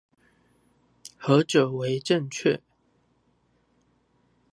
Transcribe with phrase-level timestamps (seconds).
[1.19, 2.61] 何者為正確？